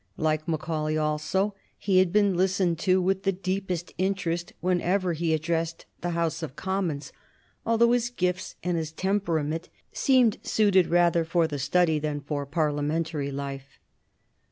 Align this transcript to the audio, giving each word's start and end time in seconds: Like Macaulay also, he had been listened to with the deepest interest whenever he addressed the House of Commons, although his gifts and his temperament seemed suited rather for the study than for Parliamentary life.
Like 0.17 0.47
Macaulay 0.47 0.97
also, 0.97 1.53
he 1.77 1.99
had 1.99 2.11
been 2.11 2.35
listened 2.35 2.79
to 2.79 2.99
with 2.99 3.21
the 3.21 3.31
deepest 3.31 3.93
interest 3.99 4.51
whenever 4.59 5.13
he 5.13 5.31
addressed 5.31 5.85
the 6.01 6.09
House 6.17 6.41
of 6.41 6.55
Commons, 6.55 7.13
although 7.67 7.91
his 7.91 8.09
gifts 8.09 8.55
and 8.63 8.77
his 8.77 8.91
temperament 8.91 9.69
seemed 9.93 10.39
suited 10.41 10.87
rather 10.87 11.23
for 11.23 11.45
the 11.45 11.59
study 11.59 11.99
than 11.99 12.19
for 12.21 12.47
Parliamentary 12.47 13.29
life. 13.29 13.77